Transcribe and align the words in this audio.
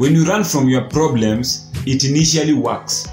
When 0.00 0.14
you 0.14 0.24
run 0.24 0.44
from 0.44 0.66
your 0.66 0.84
problems, 0.84 1.70
it 1.84 2.04
initially 2.04 2.54
works, 2.54 3.06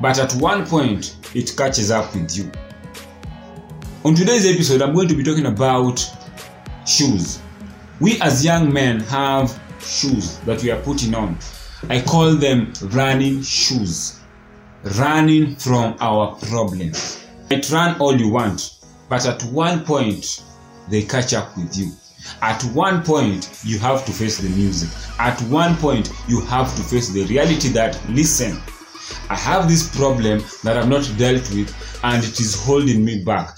but 0.00 0.20
at 0.20 0.32
one 0.34 0.64
point, 0.64 1.16
it 1.34 1.56
catches 1.56 1.90
up 1.90 2.14
with 2.14 2.38
you. 2.38 2.48
On 4.04 4.14
today's 4.14 4.46
episode, 4.46 4.82
I'm 4.82 4.94
going 4.94 5.08
to 5.08 5.16
be 5.16 5.24
talking 5.24 5.46
about 5.46 6.08
shoes. 6.86 7.40
We 8.00 8.20
as 8.20 8.44
young 8.44 8.72
men 8.72 9.00
have 9.00 9.60
shoes 9.80 10.38
that 10.46 10.62
we 10.62 10.70
are 10.70 10.80
putting 10.82 11.12
on. 11.12 11.36
I 11.88 12.02
call 12.02 12.36
them 12.36 12.72
running 12.82 13.42
shoes. 13.42 14.20
Running 15.00 15.56
from 15.56 15.96
our 15.98 16.36
problems. 16.36 17.26
It 17.50 17.68
run 17.72 18.00
all 18.00 18.16
you 18.16 18.28
want, 18.28 18.76
but 19.08 19.26
at 19.26 19.42
one 19.46 19.84
point, 19.84 20.44
they 20.88 21.02
catch 21.02 21.34
up 21.34 21.56
with 21.56 21.76
you. 21.76 21.90
At 22.42 22.62
one 22.64 23.02
point, 23.02 23.60
you 23.64 23.78
have 23.78 24.04
to 24.06 24.12
face 24.12 24.38
the 24.38 24.48
music. 24.50 24.88
At 25.18 25.40
one 25.42 25.76
point, 25.76 26.12
you 26.28 26.40
have 26.42 26.74
to 26.76 26.82
face 26.82 27.08
the 27.08 27.24
reality 27.24 27.68
that, 27.70 27.98
listen, 28.08 28.60
I 29.30 29.36
have 29.36 29.68
this 29.68 29.94
problem 29.96 30.42
that 30.62 30.76
I've 30.76 30.88
not 30.88 31.10
dealt 31.16 31.48
with 31.50 31.74
and 32.04 32.22
it 32.24 32.40
is 32.40 32.54
holding 32.64 33.04
me 33.04 33.22
back. 33.24 33.56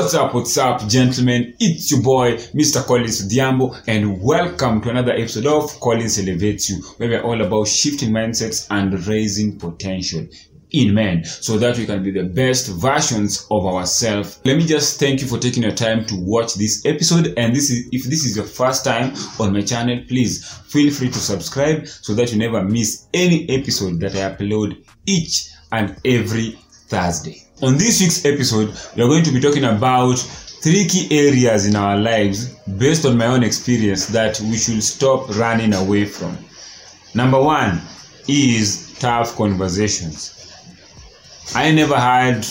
What's 0.00 0.14
up, 0.14 0.32
what's 0.32 0.56
up, 0.56 0.88
gentlemen? 0.88 1.54
It's 1.60 1.90
your 1.90 2.00
boy, 2.00 2.36
Mr. 2.54 2.82
Collins 2.82 3.28
Odhiambo, 3.28 3.82
and 3.86 4.22
welcome 4.22 4.80
to 4.80 4.88
another 4.88 5.12
episode 5.12 5.44
of 5.44 5.78
Collins 5.78 6.18
Elevates 6.18 6.70
You, 6.70 6.78
where 6.96 7.10
we're 7.10 7.22
all 7.22 7.42
about 7.42 7.68
shifting 7.68 8.08
mindsets 8.08 8.66
and 8.70 9.06
raising 9.06 9.58
potential 9.58 10.26
in 10.70 10.94
men 10.94 11.22
so 11.26 11.58
that 11.58 11.76
we 11.76 11.84
can 11.84 12.02
be 12.02 12.12
the 12.12 12.22
best 12.22 12.68
versions 12.68 13.46
of 13.50 13.66
ourselves. 13.66 14.40
Let 14.46 14.56
me 14.56 14.64
just 14.64 14.98
thank 14.98 15.20
you 15.20 15.26
for 15.26 15.38
taking 15.38 15.64
your 15.64 15.74
time 15.74 16.06
to 16.06 16.14
watch 16.16 16.54
this 16.54 16.82
episode. 16.86 17.34
And 17.36 17.54
this 17.54 17.70
is 17.70 17.86
if 17.92 18.04
this 18.04 18.24
is 18.24 18.34
your 18.34 18.46
first 18.46 18.86
time 18.86 19.12
on 19.38 19.52
my 19.52 19.60
channel, 19.60 20.02
please 20.08 20.48
feel 20.48 20.90
free 20.90 21.10
to 21.10 21.18
subscribe 21.18 21.86
so 21.86 22.14
that 22.14 22.32
you 22.32 22.38
never 22.38 22.64
miss 22.64 23.06
any 23.12 23.46
episode 23.50 24.00
that 24.00 24.16
I 24.16 24.34
upload 24.34 24.82
each 25.04 25.50
and 25.70 25.94
every 26.06 26.58
Thursday. 26.90 27.42
On 27.62 27.78
this 27.78 28.00
week's 28.00 28.24
episode, 28.24 28.74
we 28.96 29.02
are 29.02 29.08
going 29.08 29.22
to 29.24 29.30
be 29.30 29.40
talking 29.40 29.64
about 29.64 30.18
three 30.18 30.86
key 30.86 31.06
areas 31.10 31.64
in 31.66 31.76
our 31.76 31.96
lives 31.96 32.48
based 32.78 33.06
on 33.06 33.16
my 33.16 33.26
own 33.26 33.42
experience 33.42 34.06
that 34.06 34.38
we 34.40 34.56
should 34.56 34.82
stop 34.82 35.28
running 35.36 35.72
away 35.72 36.04
from. 36.04 36.36
Number 37.14 37.40
one 37.40 37.80
is 38.28 38.96
tough 38.98 39.36
conversations. 39.36 40.36
I 41.54 41.70
never 41.70 41.96
had 41.96 42.46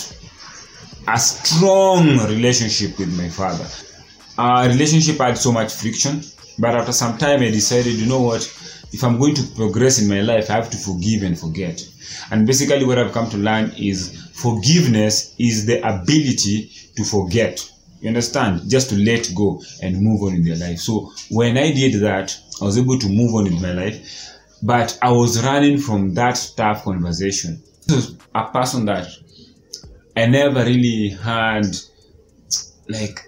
a 1.06 1.18
strong 1.18 2.18
relationship 2.28 2.98
with 2.98 3.16
my 3.16 3.28
father. 3.28 3.66
Our 4.38 4.68
relationship 4.68 5.18
had 5.18 5.36
so 5.36 5.52
much 5.52 5.72
friction, 5.74 6.22
but 6.58 6.74
after 6.74 6.92
some 6.92 7.18
time, 7.18 7.40
I 7.42 7.50
decided, 7.50 7.94
you 7.94 8.06
know 8.06 8.20
what, 8.22 8.42
if 8.92 9.04
I'm 9.04 9.18
going 9.18 9.34
to 9.34 9.42
progress 9.54 10.00
in 10.00 10.08
my 10.08 10.20
life, 10.20 10.50
I 10.50 10.54
have 10.54 10.70
to 10.70 10.76
forgive 10.76 11.22
and 11.22 11.38
forget. 11.38 11.86
And 12.30 12.46
basically, 12.46 12.84
what 12.84 12.98
I've 12.98 13.12
come 13.12 13.30
to 13.30 13.36
learn 13.36 13.72
is 13.76 14.30
forgiveness 14.34 15.34
is 15.38 15.66
the 15.66 15.78
ability 15.86 16.70
to 16.96 17.04
forget. 17.04 17.70
You 18.00 18.08
understand? 18.08 18.68
Just 18.68 18.90
to 18.90 18.96
let 18.96 19.30
go 19.34 19.62
and 19.82 20.00
move 20.00 20.22
on 20.22 20.34
in 20.34 20.44
their 20.44 20.56
life. 20.56 20.78
So 20.78 21.12
when 21.30 21.56
I 21.56 21.72
did 21.72 22.00
that, 22.00 22.36
I 22.60 22.64
was 22.64 22.78
able 22.78 22.98
to 22.98 23.08
move 23.08 23.34
on 23.34 23.46
in 23.46 23.60
my 23.60 23.72
life, 23.72 24.36
but 24.62 24.98
I 25.02 25.10
was 25.10 25.42
running 25.44 25.78
from 25.78 26.14
that 26.14 26.52
tough 26.56 26.84
conversation. 26.84 27.62
This 27.86 27.96
was 27.96 28.18
a 28.34 28.44
person 28.50 28.86
that 28.86 29.08
I 30.16 30.26
never 30.26 30.64
really 30.64 31.10
had 31.10 31.66
like 32.88 33.20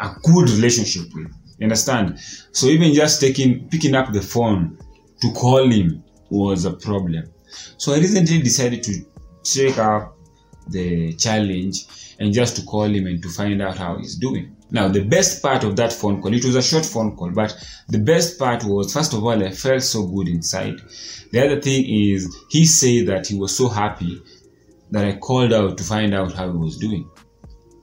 a 0.00 0.10
good 0.22 0.50
relationship 0.50 1.14
with. 1.14 1.32
You 1.58 1.64
understand? 1.64 2.18
So 2.52 2.66
even 2.66 2.94
just 2.94 3.20
taking 3.20 3.68
picking 3.68 3.94
up 3.94 4.12
the 4.12 4.22
phone 4.22 4.78
to 5.24 5.32
call 5.32 5.70
him 5.70 6.04
was 6.28 6.66
a 6.66 6.72
problem. 6.72 7.24
So 7.78 7.94
I 7.94 7.98
recently 7.98 8.42
decided 8.42 8.82
to 8.82 8.94
take 9.42 9.78
up 9.78 10.16
the 10.68 11.14
challenge 11.14 11.86
and 12.18 12.32
just 12.32 12.56
to 12.56 12.62
call 12.62 12.84
him 12.84 13.06
and 13.06 13.22
to 13.22 13.28
find 13.28 13.62
out 13.62 13.78
how 13.78 13.96
he's 13.96 14.16
doing. 14.16 14.54
Now, 14.70 14.88
the 14.88 15.04
best 15.04 15.42
part 15.42 15.64
of 15.64 15.76
that 15.76 15.92
phone 15.92 16.20
call, 16.20 16.34
it 16.34 16.44
was 16.44 16.56
a 16.56 16.62
short 16.62 16.84
phone 16.84 17.16
call, 17.16 17.30
but 17.30 17.56
the 17.88 17.98
best 17.98 18.38
part 18.38 18.64
was, 18.64 18.92
first 18.92 19.14
of 19.14 19.24
all, 19.24 19.42
I 19.42 19.50
felt 19.50 19.82
so 19.82 20.06
good 20.06 20.28
inside. 20.28 20.80
The 21.32 21.44
other 21.44 21.60
thing 21.60 21.84
is, 21.88 22.34
he 22.50 22.66
said 22.66 23.06
that 23.06 23.26
he 23.26 23.38
was 23.38 23.56
so 23.56 23.68
happy 23.68 24.20
that 24.90 25.04
I 25.06 25.16
called 25.16 25.52
out 25.52 25.78
to 25.78 25.84
find 25.84 26.14
out 26.14 26.32
how 26.32 26.50
he 26.50 26.58
was 26.58 26.76
doing. 26.76 27.08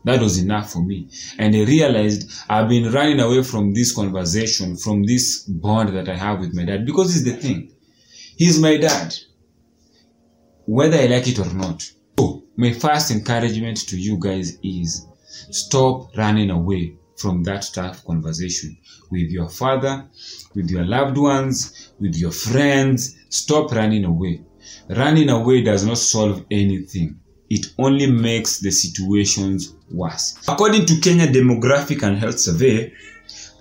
That 0.03 0.21
was 0.21 0.39
enough 0.39 0.71
for 0.71 0.83
me. 0.83 1.09
And 1.37 1.55
I 1.55 1.63
realized 1.63 2.31
I've 2.49 2.69
been 2.69 2.91
running 2.91 3.19
away 3.19 3.43
from 3.43 3.73
this 3.73 3.93
conversation, 3.93 4.75
from 4.75 5.03
this 5.03 5.43
bond 5.43 5.95
that 5.95 6.09
I 6.09 6.15
have 6.15 6.39
with 6.39 6.53
my 6.53 6.65
dad, 6.65 6.85
because 6.85 7.15
it's 7.15 7.25
the 7.25 7.39
thing. 7.39 7.71
He's 8.35 8.59
my 8.59 8.77
dad, 8.77 9.15
whether 10.65 10.97
I 10.97 11.05
like 11.05 11.27
it 11.27 11.39
or 11.39 11.53
not. 11.53 11.87
So, 12.17 12.43
my 12.55 12.73
first 12.73 13.11
encouragement 13.11 13.77
to 13.89 13.97
you 13.97 14.17
guys 14.17 14.57
is 14.63 15.07
stop 15.51 16.15
running 16.17 16.49
away 16.49 16.95
from 17.17 17.43
that 17.43 17.69
tough 17.71 18.03
conversation 18.03 18.75
with 19.11 19.29
your 19.29 19.47
father, 19.49 20.09
with 20.55 20.69
your 20.69 20.85
loved 20.85 21.17
ones, 21.17 21.91
with 21.99 22.15
your 22.15 22.31
friends. 22.31 23.15
Stop 23.29 23.71
running 23.71 24.05
away. 24.05 24.41
Running 24.89 25.29
away 25.29 25.61
does 25.61 25.85
not 25.85 25.99
solve 25.99 26.45
anything. 26.49 27.20
It 27.53 27.67
only 27.77 28.09
makes 28.09 28.59
the 28.59 28.71
situations 28.71 29.75
worse. 29.91 30.37
According 30.47 30.85
to 30.85 31.01
Kenya 31.01 31.27
Demographic 31.27 32.01
and 32.01 32.17
Health 32.17 32.39
Survey, 32.39 32.93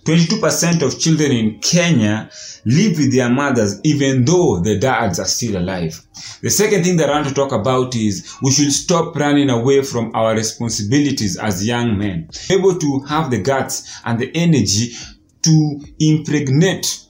22% 0.04 0.82
of 0.82 0.96
children 1.00 1.32
in 1.32 1.58
Kenya 1.58 2.30
live 2.64 2.98
with 2.98 3.12
their 3.12 3.28
mothers 3.28 3.80
even 3.82 4.24
though 4.24 4.60
the 4.60 4.78
dads 4.78 5.18
are 5.18 5.26
still 5.26 5.56
alive. 5.56 6.00
The 6.40 6.50
second 6.50 6.84
thing 6.84 6.98
that 6.98 7.10
I 7.10 7.14
want 7.16 7.28
to 7.30 7.34
talk 7.34 7.50
about 7.50 7.96
is 7.96 8.32
we 8.40 8.52
should 8.52 8.70
stop 8.70 9.16
running 9.16 9.50
away 9.50 9.82
from 9.82 10.14
our 10.14 10.34
responsibilities 10.34 11.36
as 11.36 11.66
young 11.66 11.98
men. 11.98 12.28
Able 12.48 12.78
to 12.78 13.00
have 13.08 13.32
the 13.32 13.42
guts 13.42 13.90
and 14.04 14.20
the 14.20 14.30
energy 14.36 14.94
to 15.42 15.80
impregnate 15.98 17.06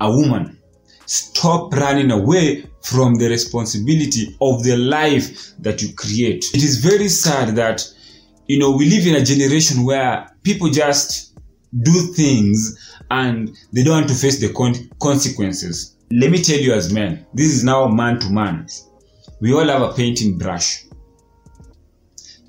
a 0.00 0.10
woman. 0.10 0.58
Stop 1.06 1.72
running 1.74 2.10
away 2.10 2.64
from 2.82 3.14
the 3.14 3.28
responsibility 3.28 4.36
of 4.40 4.62
the 4.62 4.76
life 4.76 5.52
that 5.58 5.82
you 5.82 5.94
create. 5.94 6.44
It 6.54 6.62
is 6.62 6.78
very 6.78 7.08
sad 7.08 7.56
that 7.56 7.86
you 8.46 8.58
know 8.58 8.70
we 8.76 8.88
live 8.88 9.06
in 9.06 9.16
a 9.16 9.24
generation 9.24 9.84
where 9.84 10.28
people 10.42 10.70
just 10.70 11.36
do 11.82 11.92
things 12.14 12.78
and 13.10 13.56
they 13.72 13.82
don't 13.82 13.94
want 13.94 14.08
to 14.08 14.14
face 14.14 14.40
the 14.40 14.52
con- 14.52 14.90
consequences. 15.00 15.96
Let 16.10 16.30
me 16.30 16.42
tell 16.42 16.58
you, 16.58 16.72
as 16.74 16.92
men, 16.92 17.26
this 17.34 17.52
is 17.52 17.64
now 17.64 17.88
man 17.88 18.20
to 18.20 18.30
man. 18.30 18.66
We 19.40 19.52
all 19.52 19.66
have 19.66 19.82
a 19.82 19.92
painting 19.92 20.38
brush. 20.38 20.84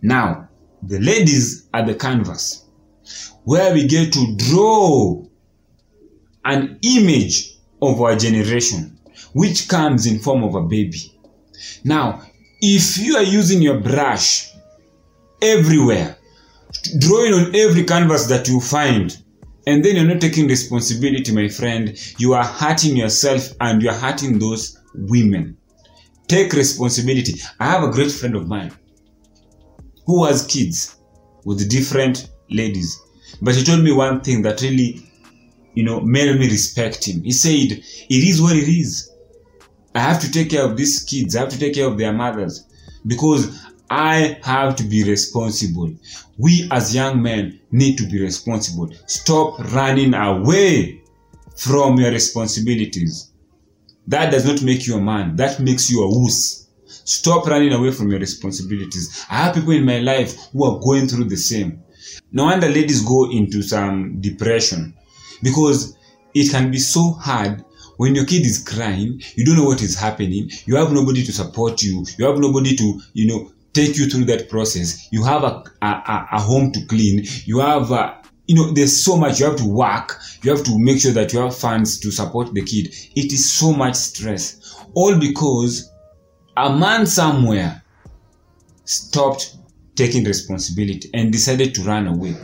Now, 0.02 0.50
the 0.84 1.00
ladies 1.00 1.68
are 1.74 1.86
the 1.86 1.96
canvas 1.96 2.66
where 3.44 3.74
we 3.74 3.88
get 3.88 4.14
to 4.14 4.36
draw 4.38 5.24
an 6.44 6.80
image 6.84 7.55
of 7.86 8.02
our 8.02 8.16
generation, 8.16 8.98
which 9.34 9.68
comes 9.68 10.06
in 10.06 10.20
form 10.20 10.44
of 10.44 10.56
a 10.56 10.62
baby. 10.62 11.14
Now, 11.84 12.24
if 12.62 12.98
you 12.98 13.16
are 13.16 13.24
using 13.24 13.62
your 13.62 13.80
brush 13.80 14.52
everywhere, 15.42 16.18
drawing 17.00 17.34
on 17.34 17.56
every 17.56 17.84
canvas 17.84 18.26
that 18.28 18.48
you 18.48 18.60
find 18.60 19.18
and 19.68 19.84
then 19.84 19.96
you're 19.96 20.06
not 20.06 20.22
taking 20.22 20.48
responsibility 20.48 21.32
my 21.32 21.48
friend 21.48 21.98
you 22.20 22.34
are 22.34 22.44
hurting 22.44 22.96
yourself 22.96 23.50
and 23.62 23.82
you're 23.82 23.94
hurting 23.94 24.38
those 24.40 24.80
women. 24.94 25.58
Take 26.28 26.54
responsibility. 26.54 27.36
I 27.60 27.66
have 27.66 27.84
a 27.84 27.92
great 27.92 28.12
friend 28.12 28.36
of 28.36 28.48
mine 28.48 28.72
who 30.06 30.26
has 30.26 30.46
kids 30.46 30.98
with 31.46 31.70
different 31.70 32.30
ladies. 32.50 33.00
But 33.42 33.56
he 33.56 33.64
told 33.64 33.84
me 33.84 33.92
one 33.92 34.22
thing 34.22 34.42
that 34.44 34.62
really 34.62 35.05
you 35.76 35.84
know 35.84 36.02
made 36.02 36.38
me 36.40 36.50
respect 36.50 37.08
him 37.08 37.22
he 37.24 37.32
said 37.32 37.72
it 37.72 37.84
is 38.10 38.42
what 38.42 38.56
it 38.56 38.68
is 38.68 39.12
i 39.94 40.00
have 40.00 40.20
to 40.20 40.32
take 40.32 40.50
care 40.50 40.64
of 40.64 40.76
these 40.76 41.04
kids 41.04 41.36
i 41.36 41.40
have 41.40 41.50
to 41.50 41.60
take 41.60 41.74
care 41.76 41.88
of 41.88 41.98
their 41.98 42.14
mothers 42.14 42.66
because 43.08 43.62
I 43.90 44.40
have 44.44 44.76
to 44.78 44.84
be 44.84 45.04
responsible. 45.04 45.94
We 46.38 46.68
as 46.72 46.96
young 46.96 47.22
men 47.22 47.60
need 47.72 47.98
to 48.00 48.08
be 48.08 48.20
responsible. 48.22 48.92
Stop 49.06 49.60
running 49.74 50.14
away 50.14 51.04
from 51.56 52.00
your 52.00 52.12
responsibilities. 52.12 53.32
That 54.08 54.32
does 54.32 54.46
not 54.46 54.62
make 54.64 54.88
you 54.88 54.96
a 54.96 55.02
man. 55.02 55.36
That 55.36 55.60
makes 55.60 55.90
you 55.90 56.04
a 56.04 56.08
wuss. 56.10 56.68
Stop 56.88 57.46
running 57.48 57.74
away 57.74 57.92
from 57.92 58.10
your 58.10 58.20
responsibilities. 58.20 59.26
I 59.30 59.36
have 59.46 59.56
people 59.56 59.72
in 59.72 59.86
my 59.86 60.00
life 60.00 60.36
who 60.52 60.66
are 60.66 60.80
going 60.80 61.08
through 61.08 61.26
the 61.26 61.38
same. 61.38 61.84
No 62.32 62.46
wonder 62.46 62.68
ladies 62.68 63.02
go 63.02 63.30
into 63.30 63.62
some 63.62 64.20
depression 64.20 64.96
because 65.46 65.96
it 66.34 66.50
can 66.50 66.72
be 66.72 66.80
so 66.80 67.12
hard 67.12 67.64
when 67.98 68.16
your 68.16 68.26
kid 68.26 68.46
is 68.46 68.64
crying, 68.64 69.22
you 69.36 69.46
don't 69.46 69.56
know 69.56 69.66
what 69.66 69.82
is 69.84 69.96
happening. 69.96 70.50
You 70.66 70.76
have 70.76 70.92
nobody 70.92 71.24
to 71.24 71.32
support 71.32 71.84
you. 71.84 72.04
You 72.18 72.26
have 72.26 72.40
nobody 72.40 72.76
to, 72.76 73.00
you 73.14 73.28
know, 73.28 73.52
take 73.72 73.96
you 73.96 74.10
through 74.10 74.26
that 74.26 74.50
process. 74.50 75.08
You 75.12 75.24
have 75.24 75.44
a, 75.44 75.64
a, 75.84 76.28
a 76.34 76.42
home 76.42 76.72
to 76.72 76.86
clean. 76.88 77.26
You 77.46 77.60
have, 77.60 77.92
a, 77.92 78.22
you 78.48 78.56
know, 78.56 78.72
there's 78.72 79.06
so 79.06 79.18
much 79.18 79.40
you 79.40 79.46
have 79.46 79.56
to 79.58 79.70
work. 79.70 80.20
You 80.42 80.50
have 80.50 80.66
to 80.66 80.80
make 80.80 81.00
sure 81.00 81.14
that 81.14 81.32
you 81.32 81.40
have 81.40 81.56
funds 81.56 82.00
to 82.00 82.12
support 82.12 82.54
the 82.54 82.64
kid. 82.64 82.88
It 83.16 83.32
is 83.32 83.50
so 83.50 83.72
much 83.72 83.96
stress. 83.96 84.84
All 84.96 85.18
because 85.20 85.92
a 86.58 86.76
man 86.76 87.06
somewhere 87.06 87.84
stopped 88.86 89.58
taking 89.96 90.24
responsibility 90.26 91.10
and 91.14 91.32
decided 91.32 91.76
to 91.76 91.84
run 91.84 92.08
away. 92.08 92.36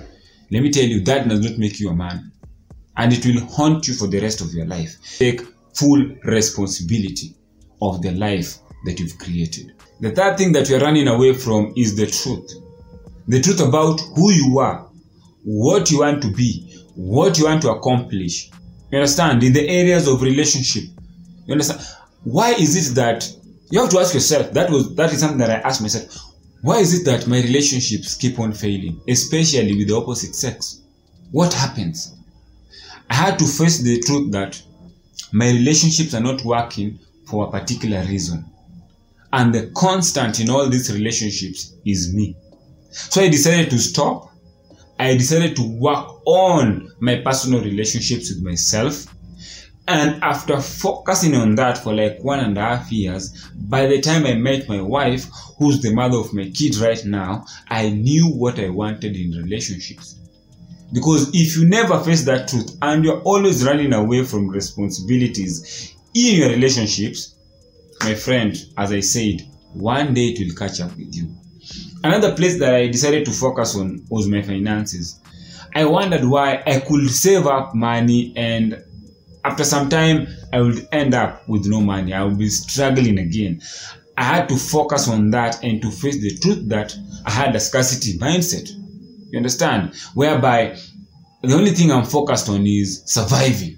Let 0.51 0.63
me 0.63 0.69
tell 0.69 0.85
you, 0.85 1.01
that 1.05 1.27
does 1.27 1.41
not 1.41 1.57
make 1.57 1.79
you 1.79 1.89
a 1.89 1.95
man. 1.95 2.31
And 2.97 3.13
it 3.13 3.25
will 3.25 3.45
haunt 3.45 3.87
you 3.87 3.93
for 3.93 4.07
the 4.07 4.19
rest 4.19 4.41
of 4.41 4.53
your 4.53 4.65
life. 4.65 4.97
Take 5.17 5.41
full 5.73 6.03
responsibility 6.23 7.35
of 7.81 8.01
the 8.01 8.11
life 8.11 8.57
that 8.85 8.99
you've 8.99 9.17
created. 9.17 9.73
The 10.01 10.11
third 10.11 10.37
thing 10.37 10.51
that 10.53 10.69
you're 10.69 10.79
running 10.79 11.07
away 11.07 11.33
from 11.33 11.73
is 11.75 11.95
the 11.95 12.07
truth. 12.07 12.51
The 13.27 13.41
truth 13.41 13.61
about 13.61 14.01
who 14.15 14.31
you 14.31 14.59
are, 14.59 14.87
what 15.43 15.91
you 15.91 15.99
want 15.99 16.21
to 16.23 16.31
be, 16.31 16.83
what 16.95 17.37
you 17.37 17.45
want 17.45 17.61
to 17.63 17.71
accomplish. 17.71 18.49
You 18.91 18.97
understand? 18.97 19.43
In 19.43 19.53
the 19.53 19.67
areas 19.67 20.07
of 20.07 20.21
relationship. 20.21 20.83
You 21.45 21.53
understand? 21.53 21.81
Why 22.23 22.51
is 22.53 22.75
it 22.75 22.95
that 22.95 23.31
you 23.69 23.79
have 23.79 23.89
to 23.91 23.99
ask 23.99 24.13
yourself? 24.13 24.51
That 24.51 24.69
was 24.69 24.93
that 24.95 25.13
is 25.13 25.19
something 25.19 25.37
that 25.39 25.49
I 25.49 25.67
asked 25.67 25.81
myself. 25.81 26.17
Why 26.61 26.77
is 26.77 26.93
it 26.93 27.05
that 27.05 27.27
my 27.27 27.41
relationships 27.41 28.15
keep 28.15 28.37
on 28.39 28.53
failing, 28.53 29.01
especially 29.07 29.75
with 29.75 29.87
the 29.87 29.95
opposite 29.95 30.35
sex? 30.35 30.81
What 31.31 31.53
happens? 31.53 32.15
I 33.11 33.15
had 33.15 33.39
to 33.39 33.45
face 33.45 33.79
the 33.79 33.99
truth 33.99 34.31
that 34.31 34.61
my 35.33 35.49
relationships 35.49 36.13
are 36.13 36.21
not 36.21 36.45
working 36.45 36.97
for 37.25 37.45
a 37.45 37.51
particular 37.51 38.03
reason. 38.05 38.45
And 39.33 39.53
the 39.53 39.69
constant 39.75 40.39
in 40.39 40.49
all 40.49 40.69
these 40.69 40.89
relationships 40.93 41.75
is 41.85 42.13
me. 42.13 42.37
So 42.89 43.19
I 43.19 43.27
decided 43.27 43.69
to 43.71 43.79
stop. 43.79 44.31
I 44.97 45.17
decided 45.17 45.57
to 45.57 45.77
work 45.77 46.25
on 46.25 46.89
my 47.01 47.17
personal 47.17 47.59
relationships 47.61 48.33
with 48.33 48.43
myself. 48.43 49.13
And 49.89 50.23
after 50.23 50.61
focusing 50.61 51.35
on 51.35 51.55
that 51.55 51.79
for 51.79 51.93
like 51.93 52.23
one 52.23 52.39
and 52.39 52.57
a 52.57 52.61
half 52.61 52.93
years, 52.93 53.49
by 53.55 53.87
the 53.87 53.99
time 53.99 54.25
I 54.25 54.35
met 54.35 54.69
my 54.69 54.79
wife, 54.79 55.25
who's 55.57 55.81
the 55.81 55.93
mother 55.93 56.17
of 56.17 56.33
my 56.33 56.49
kids 56.49 56.81
right 56.81 57.03
now, 57.03 57.43
I 57.67 57.89
knew 57.89 58.29
what 58.29 58.57
I 58.57 58.69
wanted 58.69 59.17
in 59.17 59.31
relationships. 59.31 60.15
Because 60.93 61.29
if 61.33 61.55
you 61.57 61.67
never 61.67 61.99
face 61.99 62.23
that 62.25 62.49
truth 62.49 62.77
and 62.81 63.03
you're 63.03 63.21
always 63.21 63.63
running 63.65 63.93
away 63.93 64.25
from 64.25 64.49
responsibilities 64.49 65.95
in 66.13 66.35
your 66.35 66.49
relationships, 66.49 67.35
my 68.01 68.13
friend, 68.15 68.57
as 68.77 68.91
I 68.91 68.99
said, 68.99 69.47
one 69.73 70.13
day 70.13 70.27
it 70.27 70.39
will 70.39 70.55
catch 70.55 70.81
up 70.81 70.95
with 70.97 71.15
you. 71.15 71.33
Another 72.03 72.35
place 72.35 72.59
that 72.59 72.73
I 72.73 72.87
decided 72.87 73.25
to 73.25 73.31
focus 73.31 73.75
on 73.75 74.05
was 74.09 74.27
my 74.27 74.41
finances. 74.41 75.19
I 75.73 75.85
wondered 75.85 76.25
why 76.25 76.61
I 76.65 76.79
could 76.79 77.09
save 77.09 77.47
up 77.47 77.73
money 77.73 78.33
and 78.35 78.83
after 79.45 79.63
some 79.63 79.89
time 79.89 80.27
I 80.51 80.61
would 80.61 80.87
end 80.91 81.13
up 81.13 81.47
with 81.47 81.65
no 81.67 81.79
money. 81.79 82.13
I 82.13 82.23
would 82.23 82.37
be 82.37 82.49
struggling 82.49 83.19
again. 83.19 83.61
I 84.17 84.23
had 84.23 84.49
to 84.49 84.57
focus 84.57 85.07
on 85.07 85.31
that 85.31 85.63
and 85.63 85.81
to 85.81 85.89
face 85.89 86.19
the 86.19 86.37
truth 86.37 86.67
that 86.69 86.93
I 87.25 87.31
had 87.31 87.55
a 87.55 87.59
scarcity 87.59 88.17
mindset. 88.17 88.69
You 89.31 89.37
understand? 89.37 89.95
Whereby 90.13 90.77
the 91.41 91.55
only 91.55 91.71
thing 91.71 91.91
I'm 91.91 92.05
focused 92.05 92.49
on 92.49 92.65
is 92.67 93.03
surviving. 93.05 93.77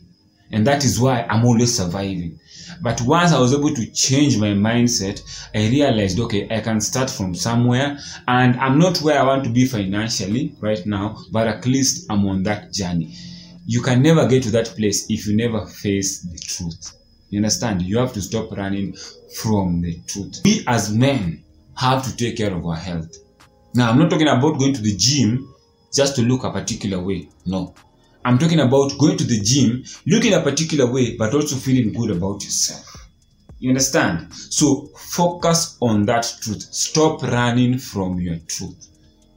And 0.52 0.68
that 0.68 0.84
is 0.84 1.00
why 1.00 1.24
I'm 1.24 1.46
always 1.46 1.76
surviving. 1.76 2.40
But 2.82 3.02
once 3.02 3.32
I 3.32 3.40
was 3.40 3.54
able 3.54 3.74
to 3.74 3.86
change 3.92 4.38
my 4.38 4.50
mindset, 4.50 5.22
I 5.56 5.70
realized, 5.70 6.20
okay, 6.20 6.48
I 6.52 6.60
can 6.60 6.82
start 6.82 7.10
from 7.10 7.34
somewhere 7.34 7.98
and 8.28 8.60
I'm 8.60 8.78
not 8.78 9.00
where 9.02 9.20
I 9.20 9.24
want 9.24 9.44
to 9.46 9.50
be 9.50 9.66
financially 9.66 10.56
right 10.60 10.86
now, 10.86 11.18
but 11.32 11.48
at 11.48 11.66
least 11.66 12.06
I'm 12.10 12.26
on 12.28 12.44
that 12.44 12.74
journey. 12.74 13.16
You 13.66 13.82
can 13.82 14.02
never 14.02 14.28
get 14.28 14.44
to 14.44 14.52
that 14.52 14.68
place 14.76 15.10
if 15.10 15.26
you 15.26 15.36
never 15.36 15.66
face 15.66 16.22
the 16.22 16.38
truth. 16.38 16.98
You 17.30 17.40
understand? 17.40 17.82
You 17.82 17.98
have 18.00 18.14
to 18.14 18.22
stop 18.22 18.52
running 18.52 18.96
from 19.42 19.82
the 19.82 20.00
truth. 20.06 20.42
We 20.44 20.64
as 20.68 20.94
men 20.94 21.44
have 21.76 22.04
to 22.04 22.16
take 22.16 22.38
care 22.38 22.54
of 22.54 22.66
our 22.66 22.76
health. 22.76 23.16
Now, 23.76 23.90
I'm 23.90 23.98
not 23.98 24.10
talking 24.10 24.28
about 24.28 24.60
going 24.60 24.74
to 24.74 24.82
the 24.82 24.96
gym 24.96 25.54
just 25.94 26.16
to 26.16 26.22
look 26.22 26.44
a 26.44 26.52
particular 26.52 27.02
way. 27.02 27.30
No. 27.46 27.74
I'm 28.26 28.38
talking 28.38 28.60
about 28.60 28.98
going 28.98 29.18
to 29.18 29.24
the 29.24 29.42
gym, 29.42 29.84
looking 30.06 30.34
a 30.34 30.42
particular 30.42 30.92
way, 30.92 31.18
but 31.18 31.34
also 31.34 31.56
feeling 31.56 31.92
good 31.94 32.12
about 32.12 32.44
yourself. 32.44 32.86
You 33.60 33.70
understand? 33.70 34.34
So 34.34 34.88
focus 34.98 35.78
on 35.82 36.06
that 36.06 36.32
truth. 36.42 36.62
Stop 36.62 37.24
running 37.24 37.78
from 37.78 38.20
your 38.20 38.38
truth. 38.48 38.88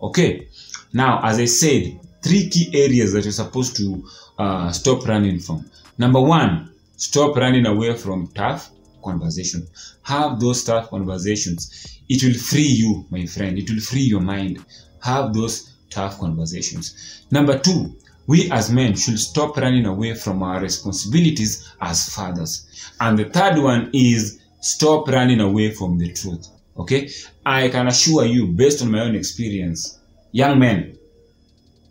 Okay. 0.02 0.48
Now, 0.92 1.20
as 1.22 1.38
I 1.38 1.46
said, 1.46 1.98
three 2.22 2.48
key 2.48 2.70
areas 2.74 3.12
that 3.12 3.24
you're 3.24 3.32
supposed 3.32 3.76
to 3.76 4.04
uh, 4.38 4.72
stop 4.72 5.06
running 5.06 5.40
from. 5.40 5.68
Number 5.98 6.20
one, 6.20 6.72
stop 6.96 7.36
running 7.36 7.66
away 7.66 7.96
from 7.96 8.28
tough 8.28 8.70
conversation. 9.06 9.66
Have 10.02 10.38
those 10.40 10.64
tough 10.64 10.90
conversations. 10.90 11.60
It 12.08 12.22
will 12.22 12.38
free 12.38 12.72
you, 12.82 13.06
my 13.10 13.24
friend. 13.26 13.58
It 13.58 13.70
will 13.70 13.80
free 13.80 14.06
your 14.14 14.20
mind. 14.20 14.64
Have 15.02 15.32
those 15.32 15.72
tough 15.90 16.18
conversations. 16.18 17.24
Number 17.30 17.58
two, 17.58 17.96
we 18.26 18.50
as 18.50 18.70
men 18.70 18.96
should 18.96 19.18
stop 19.18 19.56
running 19.56 19.86
away 19.86 20.14
from 20.14 20.42
our 20.42 20.60
responsibilities 20.60 21.72
as 21.80 22.08
fathers. 22.14 22.66
And 23.00 23.18
the 23.18 23.26
third 23.26 23.58
one 23.58 23.90
is 23.92 24.40
stop 24.60 25.08
running 25.08 25.40
away 25.40 25.72
from 25.72 25.98
the 25.98 26.12
truth. 26.12 26.48
Okay? 26.76 27.08
I 27.44 27.68
can 27.68 27.86
assure 27.86 28.24
you, 28.24 28.48
based 28.48 28.82
on 28.82 28.90
my 28.90 29.00
own 29.00 29.14
experience, 29.14 29.98
young 30.32 30.58
men, 30.58 30.98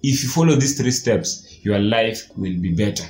if 0.04 0.24
you 0.24 0.30
follow 0.30 0.56
these 0.56 0.78
three 0.78 0.92
steps, 0.92 1.58
your 1.64 1.80
life 1.80 2.30
will 2.36 2.58
be 2.60 2.74
better. 2.74 3.06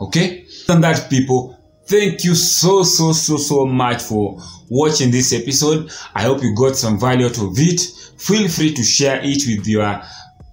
Okay? 0.00 0.46
And 0.68 0.82
that, 0.82 1.08
people, 1.10 1.58
thank 1.86 2.24
you 2.24 2.34
so, 2.34 2.82
so, 2.82 3.12
so, 3.12 3.36
so 3.36 3.66
much 3.66 4.02
for 4.02 4.40
watching 4.68 5.10
this 5.10 5.32
episode. 5.32 5.90
I 6.14 6.22
hope 6.22 6.42
you 6.42 6.54
got 6.56 6.76
some 6.76 6.98
value 6.98 7.26
out 7.26 7.38
of 7.38 7.54
it. 7.58 7.80
Feel 8.18 8.48
free 8.48 8.72
to 8.74 8.82
share 8.82 9.20
it 9.22 9.42
with 9.46 9.66
your 9.66 10.02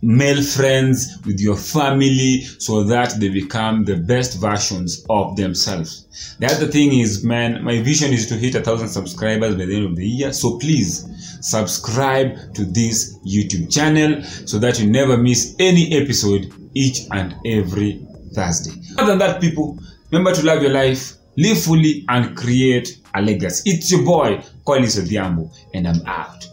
male 0.01 0.41
friends, 0.41 1.17
with 1.25 1.39
your 1.39 1.55
family, 1.55 2.41
so 2.57 2.83
that 2.83 3.19
they 3.19 3.29
become 3.29 3.83
the 3.83 3.97
best 3.97 4.39
versions 4.39 5.05
of 5.09 5.35
themselves. 5.35 6.35
The 6.39 6.47
other 6.47 6.67
thing 6.67 6.93
is, 6.93 7.23
man, 7.23 7.63
my 7.63 7.81
vision 7.81 8.13
is 8.13 8.27
to 8.27 8.35
hit 8.35 8.55
a 8.55 8.61
thousand 8.61 8.89
subscribers 8.89 9.55
by 9.55 9.65
the 9.65 9.75
end 9.75 9.85
of 9.85 9.95
the 9.95 10.07
year. 10.07 10.31
So 10.33 10.57
please 10.57 11.05
subscribe 11.41 12.53
to 12.55 12.65
this 12.65 13.17
YouTube 13.25 13.71
channel 13.73 14.23
so 14.23 14.57
that 14.59 14.79
you 14.79 14.89
never 14.89 15.17
miss 15.17 15.55
any 15.59 15.95
episode 16.01 16.53
each 16.73 17.01
and 17.11 17.35
every 17.45 18.05
Thursday. 18.33 18.71
Other 18.97 19.11
than 19.11 19.19
that, 19.19 19.41
people, 19.41 19.77
remember 20.11 20.33
to 20.33 20.45
love 20.45 20.61
your 20.61 20.71
life, 20.71 21.13
live 21.37 21.61
fully, 21.61 22.05
and 22.09 22.35
create 22.35 23.01
a 23.15 23.21
legacy. 23.21 23.69
It's 23.71 23.91
your 23.91 24.03
boy, 24.03 24.43
Collins 24.65 24.97
Odhiambo, 24.97 25.49
and 25.73 25.87
I'm 25.87 26.05
out. 26.05 26.45